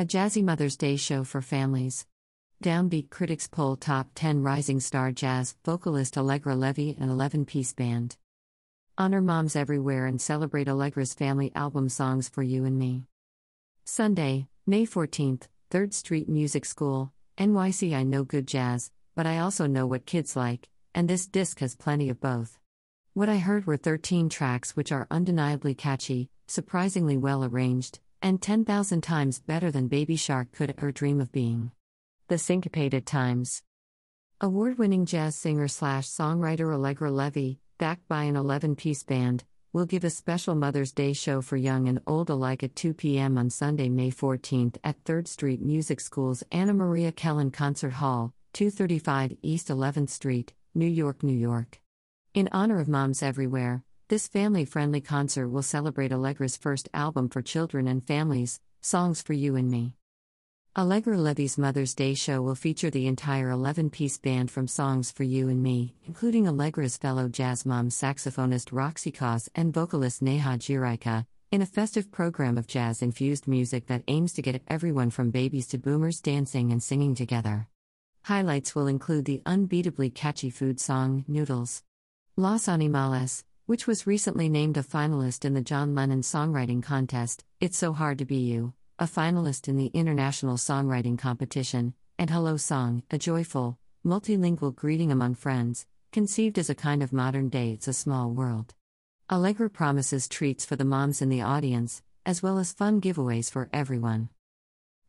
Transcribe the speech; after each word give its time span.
A 0.00 0.06
jazzy 0.06 0.42
Mother's 0.42 0.78
Day 0.78 0.96
show 0.96 1.24
for 1.24 1.42
families. 1.42 2.06
Downbeat 2.64 3.10
critics 3.10 3.46
poll 3.46 3.76
top 3.76 4.08
10 4.14 4.42
rising 4.42 4.80
star 4.80 5.12
jazz 5.12 5.56
vocalist 5.62 6.16
Allegra 6.16 6.54
Levy 6.54 6.96
and 6.98 7.10
11 7.10 7.44
piece 7.44 7.74
band. 7.74 8.16
Honor 8.96 9.20
moms 9.20 9.54
everywhere 9.54 10.06
and 10.06 10.18
celebrate 10.18 10.68
Allegra's 10.68 11.12
family 11.12 11.52
album 11.54 11.90
Songs 11.90 12.30
for 12.30 12.42
You 12.42 12.64
and 12.64 12.78
Me. 12.78 13.04
Sunday, 13.84 14.48
May 14.66 14.86
14th, 14.86 15.48
3rd 15.70 15.92
Street 15.92 16.30
Music 16.30 16.64
School, 16.64 17.12
NYC. 17.36 17.94
I 17.94 18.02
know 18.02 18.24
good 18.24 18.48
jazz, 18.48 18.90
but 19.14 19.26
I 19.26 19.36
also 19.36 19.66
know 19.66 19.86
what 19.86 20.06
kids 20.06 20.34
like, 20.34 20.70
and 20.94 21.10
this 21.10 21.26
disc 21.26 21.60
has 21.60 21.76
plenty 21.76 22.08
of 22.08 22.22
both. 22.22 22.58
What 23.12 23.28
I 23.28 23.36
heard 23.36 23.66
were 23.66 23.76
13 23.76 24.30
tracks 24.30 24.74
which 24.74 24.92
are 24.92 25.06
undeniably 25.10 25.74
catchy, 25.74 26.30
surprisingly 26.46 27.18
well 27.18 27.44
arranged, 27.44 28.00
and 28.22 28.40
10,000 28.40 29.00
times 29.00 29.40
better 29.40 29.70
than 29.70 29.88
Baby 29.88 30.16
Shark 30.16 30.52
could 30.52 30.74
ever 30.76 30.92
dream 30.92 31.20
of 31.20 31.32
being. 31.32 31.72
The 32.28 32.38
Syncopated 32.38 33.06
Times. 33.06 33.62
Award 34.40 34.78
winning 34.78 35.06
jazz 35.06 35.36
singer 35.36 35.68
slash 35.68 36.08
songwriter 36.08 36.72
Allegra 36.74 37.10
Levy, 37.10 37.60
backed 37.78 38.06
by 38.08 38.24
an 38.24 38.36
11 38.36 38.76
piece 38.76 39.02
band, 39.02 39.44
will 39.72 39.86
give 39.86 40.02
a 40.02 40.10
special 40.10 40.54
Mother's 40.54 40.92
Day 40.92 41.12
show 41.12 41.40
for 41.40 41.56
young 41.56 41.88
and 41.88 42.00
old 42.06 42.28
alike 42.30 42.62
at 42.62 42.74
2 42.74 42.94
p.m. 42.94 43.38
on 43.38 43.50
Sunday, 43.50 43.88
May 43.88 44.10
14th 44.10 44.76
at 44.82 45.02
3rd 45.04 45.28
Street 45.28 45.62
Music 45.62 46.00
School's 46.00 46.42
Anna 46.50 46.74
Maria 46.74 47.12
Kellen 47.12 47.50
Concert 47.50 47.94
Hall, 47.94 48.34
235 48.52 49.36
East 49.42 49.68
11th 49.68 50.10
Street, 50.10 50.52
New 50.74 50.86
York, 50.86 51.22
New 51.22 51.36
York. 51.36 51.80
In 52.34 52.48
honor 52.52 52.80
of 52.80 52.88
moms 52.88 53.22
everywhere, 53.22 53.84
this 54.10 54.26
family 54.26 54.64
friendly 54.64 55.00
concert 55.00 55.48
will 55.48 55.62
celebrate 55.62 56.10
Allegra's 56.10 56.56
first 56.56 56.88
album 56.92 57.28
for 57.28 57.40
children 57.40 57.86
and 57.86 58.04
families, 58.04 58.60
Songs 58.80 59.22
for 59.22 59.34
You 59.34 59.54
and 59.54 59.70
Me. 59.70 59.94
Allegra 60.76 61.16
Levy's 61.16 61.56
Mother's 61.56 61.94
Day 61.94 62.14
show 62.14 62.42
will 62.42 62.56
feature 62.56 62.90
the 62.90 63.06
entire 63.06 63.50
11 63.50 63.88
piece 63.90 64.18
band 64.18 64.50
from 64.50 64.66
Songs 64.66 65.12
for 65.12 65.22
You 65.22 65.48
and 65.48 65.62
Me, 65.62 65.94
including 66.08 66.48
Allegra's 66.48 66.96
fellow 66.96 67.28
jazz 67.28 67.64
mom 67.64 67.88
saxophonist 67.88 68.70
Roxy 68.72 69.12
Coss 69.12 69.48
and 69.54 69.72
vocalist 69.72 70.22
Neha 70.22 70.58
Giraika, 70.58 71.24
in 71.52 71.62
a 71.62 71.66
festive 71.66 72.10
program 72.10 72.58
of 72.58 72.66
jazz 72.66 73.02
infused 73.02 73.46
music 73.46 73.86
that 73.86 74.02
aims 74.08 74.32
to 74.32 74.42
get 74.42 74.60
everyone 74.66 75.10
from 75.10 75.30
babies 75.30 75.68
to 75.68 75.78
boomers 75.78 76.20
dancing 76.20 76.72
and 76.72 76.82
singing 76.82 77.14
together. 77.14 77.68
Highlights 78.24 78.74
will 78.74 78.88
include 78.88 79.26
the 79.26 79.40
unbeatably 79.46 80.12
catchy 80.12 80.50
food 80.50 80.80
song, 80.80 81.24
Noodles. 81.28 81.84
Los 82.36 82.66
Animales, 82.66 83.44
which 83.70 83.86
was 83.86 84.04
recently 84.04 84.48
named 84.48 84.76
a 84.76 84.82
finalist 84.82 85.44
in 85.44 85.54
the 85.54 85.60
John 85.60 85.94
Lennon 85.94 86.22
Songwriting 86.22 86.82
Contest, 86.82 87.44
It's 87.60 87.78
So 87.78 87.92
Hard 87.92 88.18
to 88.18 88.24
Be 88.24 88.38
You, 88.38 88.74
a 88.98 89.04
finalist 89.04 89.68
in 89.68 89.76
the 89.76 89.92
International 89.94 90.56
Songwriting 90.56 91.16
Competition, 91.16 91.94
and 92.18 92.30
Hello 92.30 92.56
Song, 92.56 93.04
a 93.12 93.16
joyful, 93.16 93.78
multilingual 94.04 94.74
greeting 94.74 95.12
among 95.12 95.36
friends, 95.36 95.86
conceived 96.10 96.58
as 96.58 96.68
a 96.68 96.74
kind 96.74 97.00
of 97.00 97.12
modern 97.12 97.48
day 97.48 97.70
It's 97.70 97.86
a 97.86 97.92
Small 97.92 98.32
World. 98.32 98.74
Allegra 99.30 99.70
promises 99.70 100.26
treats 100.26 100.64
for 100.64 100.74
the 100.74 100.84
moms 100.84 101.22
in 101.22 101.28
the 101.28 101.42
audience, 101.42 102.02
as 102.26 102.42
well 102.42 102.58
as 102.58 102.72
fun 102.72 103.00
giveaways 103.00 103.48
for 103.48 103.68
everyone. 103.72 104.30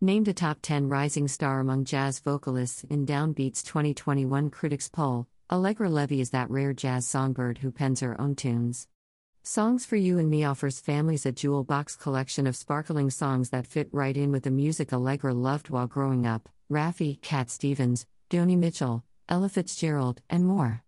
Named 0.00 0.26
a 0.26 0.32
top 0.32 0.58
10 0.62 0.88
rising 0.88 1.28
star 1.28 1.60
among 1.60 1.84
jazz 1.84 2.18
vocalists 2.18 2.82
in 2.90 3.06
Downbeat's 3.06 3.62
2021 3.62 4.50
Critics 4.50 4.88
Poll, 4.88 5.28
Allegra 5.50 5.88
Levy 5.88 6.20
is 6.20 6.28
that 6.28 6.50
rare 6.50 6.74
jazz 6.74 7.06
songbird 7.06 7.56
who 7.56 7.70
pens 7.70 8.00
her 8.00 8.20
own 8.20 8.34
tunes. 8.34 8.86
Songs 9.42 9.86
for 9.86 9.96
You 9.96 10.18
and 10.18 10.28
Me 10.28 10.44
offers 10.44 10.78
families 10.78 11.24
a 11.24 11.32
jewel 11.32 11.64
box 11.64 11.96
collection 11.96 12.46
of 12.46 12.54
sparkling 12.54 13.08
songs 13.08 13.48
that 13.48 13.66
fit 13.66 13.88
right 13.90 14.14
in 14.14 14.30
with 14.30 14.42
the 14.42 14.50
music 14.50 14.92
Allegra 14.92 15.32
loved 15.32 15.70
while 15.70 15.86
growing 15.86 16.26
up 16.26 16.50
Raffi, 16.70 17.18
Cat 17.22 17.48
Stevens, 17.48 18.04
Joni 18.28 18.58
Mitchell, 18.58 19.04
Ella 19.26 19.48
Fitzgerald, 19.48 20.20
and 20.28 20.44
more. 20.44 20.84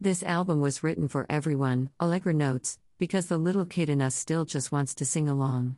This 0.00 0.24
album 0.24 0.60
was 0.60 0.82
written 0.82 1.06
for 1.06 1.24
everyone, 1.30 1.90
Allegra 2.00 2.34
notes, 2.34 2.80
because 2.98 3.26
the 3.26 3.38
little 3.38 3.64
kid 3.64 3.88
in 3.88 4.02
us 4.02 4.16
still 4.16 4.44
just 4.44 4.72
wants 4.72 4.92
to 4.96 5.04
sing 5.04 5.28
along. 5.28 5.76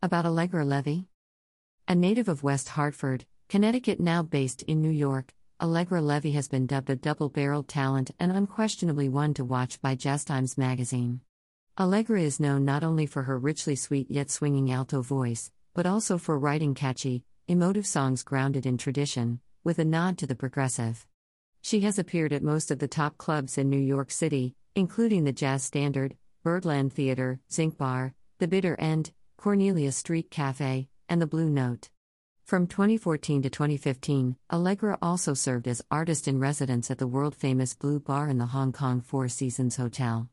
About 0.00 0.24
Allegra 0.24 0.64
Levy? 0.64 1.08
A 1.88 1.96
native 1.96 2.28
of 2.28 2.44
West 2.44 2.68
Hartford, 2.68 3.26
Connecticut, 3.48 3.98
now 3.98 4.22
based 4.22 4.62
in 4.62 4.80
New 4.80 4.90
York, 4.90 5.34
Allegra 5.62 6.00
Levy 6.00 6.32
has 6.32 6.48
been 6.48 6.66
dubbed 6.66 6.88
a 6.88 6.96
double 6.96 7.28
barreled 7.28 7.68
talent 7.68 8.10
and 8.18 8.32
unquestionably 8.32 9.10
one 9.10 9.34
to 9.34 9.44
watch 9.44 9.78
by 9.82 9.94
Jazz 9.94 10.24
Times 10.24 10.56
magazine. 10.56 11.20
Allegra 11.78 12.22
is 12.22 12.40
known 12.40 12.64
not 12.64 12.82
only 12.82 13.04
for 13.04 13.24
her 13.24 13.38
richly 13.38 13.76
sweet 13.76 14.10
yet 14.10 14.30
swinging 14.30 14.72
alto 14.72 15.02
voice, 15.02 15.52
but 15.74 15.84
also 15.84 16.16
for 16.16 16.38
writing 16.38 16.72
catchy, 16.74 17.24
emotive 17.46 17.86
songs 17.86 18.22
grounded 18.22 18.64
in 18.64 18.78
tradition, 18.78 19.38
with 19.62 19.78
a 19.78 19.84
nod 19.84 20.16
to 20.16 20.26
the 20.26 20.34
progressive. 20.34 21.06
She 21.60 21.80
has 21.80 21.98
appeared 21.98 22.32
at 22.32 22.42
most 22.42 22.70
of 22.70 22.78
the 22.78 22.88
top 22.88 23.18
clubs 23.18 23.58
in 23.58 23.68
New 23.68 23.76
York 23.76 24.10
City, 24.10 24.54
including 24.74 25.24
the 25.24 25.32
Jazz 25.32 25.62
Standard, 25.62 26.16
Birdland 26.42 26.94
Theater, 26.94 27.38
Zinc 27.52 27.76
Bar, 27.76 28.14
The 28.38 28.48
Bitter 28.48 28.76
End, 28.80 29.12
Cornelia 29.36 29.92
Street 29.92 30.30
Cafe, 30.30 30.88
and 31.06 31.20
The 31.20 31.26
Blue 31.26 31.50
Note. 31.50 31.90
From 32.50 32.66
2014 32.66 33.42
to 33.42 33.48
2015, 33.48 34.34
Allegra 34.52 34.98
also 35.00 35.34
served 35.34 35.68
as 35.68 35.84
artist 35.88 36.26
in 36.26 36.40
residence 36.40 36.90
at 36.90 36.98
the 36.98 37.06
world 37.06 37.36
famous 37.36 37.76
Blue 37.76 38.00
Bar 38.00 38.28
in 38.28 38.38
the 38.38 38.46
Hong 38.46 38.72
Kong 38.72 39.00
Four 39.00 39.28
Seasons 39.28 39.76
Hotel. 39.76 40.28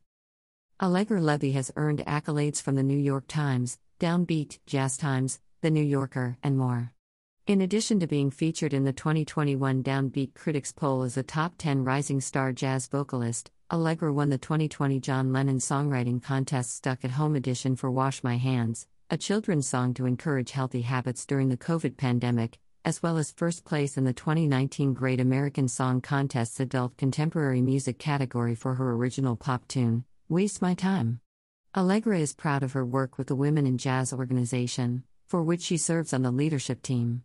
Allegra 0.81 1.21
Levy 1.21 1.51
has 1.51 1.71
earned 1.75 2.03
accolades 2.07 2.59
from 2.59 2.73
the 2.73 2.81
New 2.81 2.97
York 2.97 3.25
Times, 3.27 3.77
Downbeat, 3.99 4.57
Jazz 4.65 4.97
Times, 4.97 5.39
The 5.61 5.69
New 5.69 5.83
Yorker, 5.83 6.39
and 6.41 6.57
more. 6.57 6.91
In 7.45 7.61
addition 7.61 7.99
to 7.99 8.07
being 8.07 8.31
featured 8.31 8.73
in 8.73 8.83
the 8.83 8.93
2021 8.93 9.83
Downbeat 9.83 10.33
Critics 10.33 10.71
Poll 10.71 11.03
as 11.03 11.17
a 11.17 11.21
top 11.21 11.53
10 11.59 11.83
rising 11.83 12.19
star 12.19 12.51
jazz 12.51 12.87
vocalist, 12.87 13.51
Allegra 13.71 14.11
won 14.11 14.29
the 14.29 14.39
2020 14.39 14.99
John 15.01 15.31
Lennon 15.31 15.59
Songwriting 15.59 16.23
Contest 16.23 16.77
Stuck 16.77 17.05
at 17.05 17.11
Home 17.11 17.35
edition 17.35 17.75
for 17.75 17.91
Wash 17.91 18.23
My 18.23 18.37
Hands, 18.37 18.87
a 19.09 19.17
children's 19.17 19.65
song 19.65 19.93
to 19.93 20.05
encourage 20.05 20.51
healthy 20.51 20.81
habits 20.81 21.25
during 21.25 21.47
the 21.47 21.55
COVID 21.55 21.95
pandemic, 21.95 22.59
as 22.83 23.01
well 23.01 23.17
as 23.17 23.31
first 23.31 23.63
place 23.63 23.97
in 23.97 24.03
the 24.03 24.11
2019 24.11 24.93
Great 24.93 25.21
American 25.21 25.69
Song 25.69 26.01
Contest's 26.01 26.59
Adult 26.59 26.97
Contemporary 26.97 27.61
Music 27.61 27.99
category 27.99 28.53
for 28.53 28.75
her 28.75 28.91
original 28.91 29.37
pop 29.37 29.65
tune, 29.69 30.03
Waste 30.27 30.61
My 30.61 30.73
Time. 30.73 31.21
Allegra 31.75 32.19
is 32.19 32.33
proud 32.33 32.63
of 32.63 32.73
her 32.73 32.85
work 32.85 33.17
with 33.17 33.27
the 33.27 33.35
Women 33.35 33.65
in 33.65 33.77
Jazz 33.77 34.11
organization, 34.11 35.03
for 35.25 35.41
which 35.41 35.61
she 35.61 35.77
serves 35.77 36.11
on 36.11 36.23
the 36.23 36.31
leadership 36.31 36.81
team. 36.81 37.23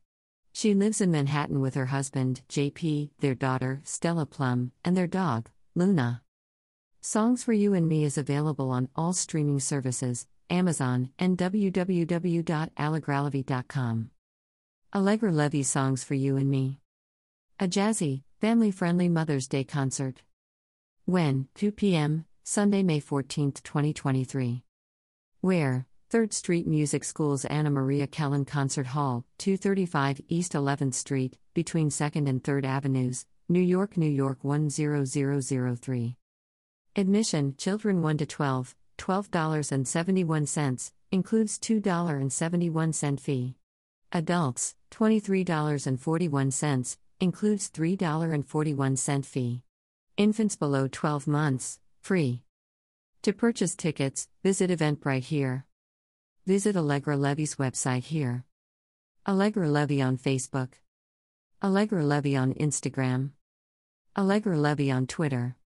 She 0.53 0.75
lives 0.75 1.00
in 1.00 1.10
Manhattan 1.10 1.60
with 1.60 1.75
her 1.75 1.87
husband, 1.87 2.43
JP, 2.49 3.10
their 3.19 3.34
daughter, 3.34 3.81
Stella 3.82 4.26
Plum, 4.26 4.70
and 4.84 4.97
their 4.97 5.09
dog, 5.09 5.50
Luna. 5.75 6.22
Songs 7.00 7.43
for 7.43 7.53
You 7.53 7.75
and 7.75 7.88
Me 7.88 8.04
is 8.04 8.16
available 8.16 8.70
on 8.70 8.88
all 8.94 9.12
streaming 9.12 9.59
services, 9.59 10.28
Amazon, 10.51 11.11
and 11.19 11.39
www.allegralevy.com. 11.39 14.11
Allegra 14.95 15.33
Levy 15.33 15.63
Songs 15.63 16.05
for 16.05 16.13
You 16.15 16.37
and 16.37 16.51
Me. 16.51 16.79
A 17.59 17.67
jazzy, 17.67 18.25
family 18.41 18.71
friendly 18.71 19.09
Mother's 19.09 19.49
Day 19.49 19.65
concert. 19.65 20.21
When? 21.05 21.49
2 21.55 21.73
p.m., 21.73 22.27
Sunday, 22.45 22.83
May 22.83 23.01
14, 23.01 23.53
2023. 23.53 24.63
Where? 25.41 25.87
3rd 26.11 26.35
Street 26.35 26.67
Music 26.67 27.05
School's 27.05 27.47
Anna 27.47 27.71
Maria 27.71 28.07
Kellen 28.07 28.45
Concert 28.45 28.89
Hall, 28.89 29.25
235 29.39 30.21
East 30.29 30.53
11th 30.53 30.93
Street, 30.93 31.39
between 31.55 31.89
2nd 31.89 32.29
and 32.29 32.45
3rd 32.45 32.67
Avenues, 32.67 33.25
New 33.49 33.63
York, 33.63 33.97
New 33.97 34.11
York 34.11 34.41
10003. 34.43 36.17
Admission 36.95 37.55
Children 37.57 38.03
1 38.03 38.19
to 38.19 38.27
12, 38.27 38.77
$12.71, 39.03 40.93
includes 41.11 41.59
$2.71 41.59 43.21
fee. 43.21 43.57
Adults, 44.13 44.77
$23.41, 44.93 46.97
includes 47.19 47.69
$3.41 47.71 49.26
fee. 49.26 49.62
Infants 50.17 50.55
below 50.55 50.87
12 50.87 51.26
months, 51.26 51.81
free. 52.00 52.43
To 53.23 53.32
purchase 53.32 53.75
tickets, 53.75 54.29
visit 54.44 54.71
Eventbrite 54.71 55.25
here. 55.25 55.67
Visit 56.47 56.76
Allegra 56.76 57.17
Levy's 57.17 57.56
website 57.56 58.05
here. 58.05 58.44
Allegra 59.26 59.69
Levy 59.69 60.00
on 60.00 60.17
Facebook. 60.17 60.75
Allegra 61.62 62.05
Levy 62.05 62.37
on 62.37 62.55
Instagram. 62.55 63.31
Allegra 64.17 64.56
Levy 64.56 64.93
on 64.93 65.09
Twitter. 65.09 65.56